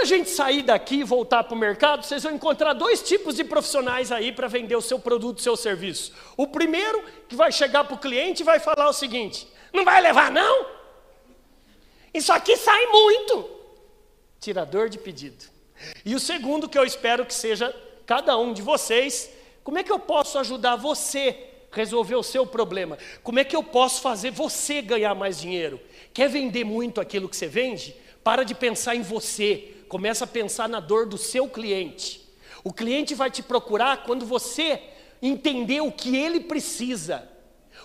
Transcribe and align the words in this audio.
a 0.00 0.04
gente 0.04 0.30
sair 0.30 0.62
daqui 0.62 0.96
e 0.96 1.04
voltar 1.04 1.44
para 1.44 1.54
o 1.54 1.58
mercado, 1.58 2.04
vocês 2.04 2.22
vão 2.22 2.32
encontrar 2.32 2.72
dois 2.72 3.02
tipos 3.02 3.34
de 3.34 3.44
profissionais 3.44 4.10
aí 4.10 4.32
para 4.32 4.48
vender 4.48 4.76
o 4.76 4.82
seu 4.82 4.98
produto, 4.98 5.38
o 5.38 5.42
seu 5.42 5.56
serviço. 5.56 6.12
O 6.36 6.46
primeiro, 6.46 7.02
que 7.28 7.36
vai 7.36 7.52
chegar 7.52 7.84
para 7.84 7.94
o 7.94 7.98
cliente 7.98 8.42
e 8.42 8.44
vai 8.44 8.58
falar 8.58 8.88
o 8.88 8.92
seguinte: 8.92 9.46
não 9.72 9.84
vai 9.84 10.00
levar, 10.00 10.30
não? 10.30 10.66
Isso 12.12 12.32
aqui 12.32 12.56
sai 12.56 12.86
muito. 12.86 13.50
Tirador 14.40 14.88
de 14.88 14.98
pedido. 14.98 15.44
E 16.04 16.14
o 16.14 16.20
segundo, 16.20 16.68
que 16.68 16.78
eu 16.78 16.84
espero 16.84 17.24
que 17.24 17.34
seja 17.34 17.74
cada 18.06 18.36
um 18.36 18.52
de 18.52 18.62
vocês, 18.62 19.30
como 19.62 19.78
é 19.78 19.84
que 19.84 19.92
eu 19.92 19.98
posso 19.98 20.38
ajudar 20.38 20.76
você 20.76 21.36
a 21.70 21.76
resolver 21.76 22.16
o 22.16 22.22
seu 22.22 22.46
problema? 22.46 22.98
Como 23.22 23.38
é 23.38 23.44
que 23.44 23.54
eu 23.54 23.62
posso 23.62 24.00
fazer 24.00 24.30
você 24.30 24.82
ganhar 24.82 25.14
mais 25.14 25.40
dinheiro? 25.40 25.80
Quer 26.12 26.28
vender 26.28 26.64
muito 26.64 27.00
aquilo 27.00 27.28
que 27.28 27.36
você 27.36 27.46
vende? 27.46 27.94
Para 28.24 28.44
de 28.44 28.54
pensar 28.54 28.96
em 28.96 29.02
você, 29.02 29.76
começa 29.90 30.24
a 30.24 30.28
pensar 30.28 30.68
na 30.68 30.78
dor 30.78 31.04
do 31.04 31.18
seu 31.18 31.48
cliente. 31.48 32.26
O 32.62 32.72
cliente 32.72 33.12
vai 33.12 33.28
te 33.28 33.42
procurar 33.42 34.04
quando 34.04 34.24
você 34.24 34.80
entender 35.20 35.80
o 35.80 35.90
que 35.90 36.16
ele 36.16 36.38
precisa. 36.38 37.28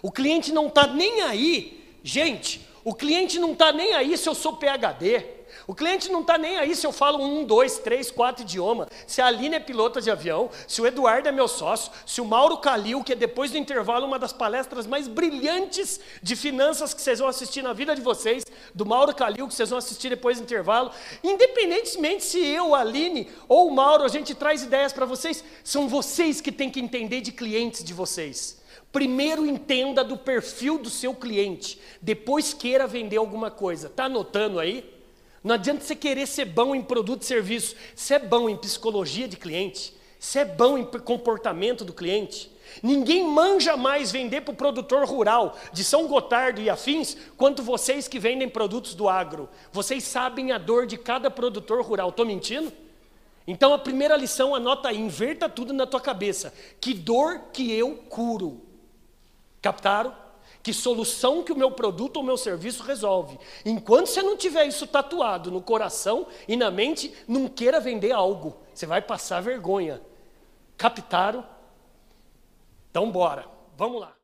O 0.03 0.11
cliente 0.11 0.53
não 0.53 0.67
está 0.67 0.85
nem 0.85 1.23
aí, 1.23 1.83
gente, 2.03 2.61
o 2.83 2.94
cliente 2.94 3.39
não 3.39 3.53
está 3.53 3.71
nem 3.71 3.94
aí 3.94 4.16
se 4.20 4.30
eu 4.30 4.35
sou 4.35 4.55
PHD. 4.55 5.34
O 5.67 5.73
cliente 5.73 6.11
não 6.11 6.21
está 6.21 6.37
nem 6.37 6.57
aí 6.57 6.75
se 6.75 6.85
eu 6.85 6.91
falo 6.91 7.23
um, 7.23 7.43
dois, 7.43 7.79
três, 7.79 8.11
quatro 8.11 8.43
idiomas, 8.43 8.87
se 9.07 9.19
a 9.19 9.25
Aline 9.25 9.55
é 9.55 9.59
pilota 9.59 9.99
de 9.99 10.11
avião, 10.11 10.49
se 10.67 10.79
o 10.79 10.85
Eduardo 10.85 11.27
é 11.27 11.31
meu 11.31 11.47
sócio, 11.47 11.91
se 12.05 12.21
o 12.21 12.25
Mauro 12.25 12.57
Calil, 12.57 13.03
que 13.03 13.13
é 13.13 13.15
depois 13.15 13.49
do 13.49 13.57
intervalo 13.57 14.05
uma 14.05 14.19
das 14.19 14.31
palestras 14.31 14.85
mais 14.85 15.07
brilhantes 15.07 15.99
de 16.21 16.35
finanças 16.35 16.93
que 16.93 17.01
vocês 17.01 17.17
vão 17.17 17.27
assistir 17.27 17.63
na 17.63 17.73
vida 17.73 17.95
de 17.95 18.01
vocês, 18.01 18.45
do 18.75 18.85
Mauro 18.85 19.15
Calil, 19.15 19.47
que 19.47 19.55
vocês 19.55 19.69
vão 19.69 19.79
assistir 19.79 20.09
depois 20.09 20.38
do 20.38 20.43
intervalo, 20.43 20.91
independentemente 21.23 22.23
se 22.23 22.45
eu, 22.45 22.75
a 22.75 22.81
Aline 22.81 23.29
ou 23.47 23.67
o 23.67 23.73
Mauro, 23.73 24.03
a 24.03 24.07
gente 24.07 24.35
traz 24.35 24.61
ideias 24.61 24.94
para 24.94 25.05
vocês, 25.05 25.44
são 25.63 25.88
vocês 25.88 26.41
que 26.41 26.52
têm 26.52 26.69
que 26.69 26.79
entender 26.79 27.22
de 27.22 27.31
clientes 27.31 27.83
de 27.83 27.94
vocês. 27.94 28.63
Primeiro 28.91 29.45
entenda 29.45 30.03
do 30.03 30.16
perfil 30.16 30.77
do 30.77 30.89
seu 30.89 31.13
cliente, 31.13 31.79
depois 32.02 32.53
queira 32.53 32.85
vender 32.85 33.17
alguma 33.17 33.50
coisa. 33.50 33.88
Está 33.88 34.05
anotando 34.05 34.59
aí? 34.59 34.94
Não 35.45 35.53
adianta 35.53 35.81
você 35.81 35.95
querer 35.95 36.25
ser 36.25 36.45
bom 36.45 36.73
em 36.73 36.81
produto 36.81 37.21
e 37.21 37.25
serviço. 37.25 37.75
É 38.09 38.17
bom 38.17 38.49
em 38.49 38.57
psicologia 38.57 39.27
de 39.27 39.38
cliente. 39.38 39.95
Você 40.19 40.39
é 40.39 40.45
bom 40.45 40.75
em 40.75 40.83
comportamento 40.83 41.85
do 41.85 41.93
cliente. 41.93 42.51
Ninguém 42.81 43.23
manja 43.23 43.77
mais 43.77 44.11
vender 44.11 44.41
para 44.41 44.53
o 44.53 44.57
produtor 44.57 45.05
rural 45.05 45.55
de 45.71 45.83
São 45.83 46.07
Gotardo 46.07 46.59
e 46.59 46.67
afins 46.67 47.16
quanto 47.38 47.61
vocês 47.61 48.07
que 48.07 48.17
vendem 48.17 48.49
produtos 48.49 48.95
do 48.95 49.07
agro. 49.07 49.47
Vocês 49.71 50.03
sabem 50.03 50.51
a 50.51 50.57
dor 50.57 50.88
de 50.88 50.97
cada 50.97 51.29
produtor 51.29 51.85
rural. 51.85 52.09
Estou 52.09 52.25
mentindo? 52.25 52.73
Então 53.45 53.71
a 53.71 53.77
primeira 53.77 54.17
lição, 54.17 54.55
anota 54.55 54.89
aí, 54.89 54.97
inverta 54.97 55.47
tudo 55.47 55.71
na 55.73 55.85
tua 55.85 56.01
cabeça. 56.01 56.51
Que 56.81 56.91
dor 56.91 57.51
que 57.53 57.71
eu 57.71 57.97
curo. 58.09 58.66
Captaram? 59.61 60.25
Que 60.63 60.73
solução 60.73 61.43
que 61.43 61.51
o 61.51 61.57
meu 61.57 61.71
produto 61.71 62.17
ou 62.17 62.23
meu 62.23 62.38
serviço 62.38 62.83
resolve. 62.83 63.38
Enquanto 63.63 64.07
você 64.07 64.23
não 64.23 64.35
tiver 64.35 64.65
isso 64.65 64.88
tatuado 64.88 65.51
no 65.51 65.61
coração 65.61 66.27
e 66.47 66.55
na 66.55 66.71
mente, 66.71 67.13
não 67.27 67.47
queira 67.47 67.79
vender 67.79 68.11
algo. 68.11 68.57
Você 68.73 68.85
vai 68.85 69.01
passar 69.01 69.41
vergonha. 69.41 70.01
Captaram? 70.77 71.45
Então 72.89 73.11
bora. 73.11 73.45
Vamos 73.77 74.01
lá. 74.01 74.14